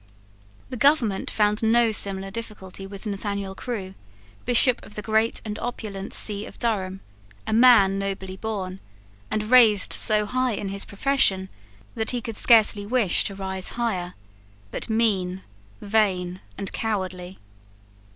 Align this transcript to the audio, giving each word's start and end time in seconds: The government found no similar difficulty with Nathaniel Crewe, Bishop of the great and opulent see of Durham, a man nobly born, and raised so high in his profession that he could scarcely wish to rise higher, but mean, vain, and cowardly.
The 0.71 0.77
government 0.81 1.29
found 1.29 1.61
no 1.61 1.91
similar 1.91 2.31
difficulty 2.31 2.87
with 2.87 3.05
Nathaniel 3.05 3.53
Crewe, 3.53 3.93
Bishop 4.45 4.83
of 4.83 4.95
the 4.95 5.03
great 5.03 5.43
and 5.45 5.59
opulent 5.59 6.15
see 6.15 6.47
of 6.47 6.57
Durham, 6.57 7.01
a 7.45 7.53
man 7.53 7.99
nobly 7.99 8.35
born, 8.35 8.79
and 9.29 9.43
raised 9.51 9.93
so 9.93 10.25
high 10.25 10.53
in 10.53 10.69
his 10.69 10.85
profession 10.85 11.49
that 11.93 12.09
he 12.09 12.19
could 12.19 12.35
scarcely 12.37 12.83
wish 12.83 13.23
to 13.25 13.35
rise 13.35 13.69
higher, 13.77 14.15
but 14.71 14.89
mean, 14.89 15.43
vain, 15.81 16.39
and 16.57 16.73
cowardly. 16.73 17.37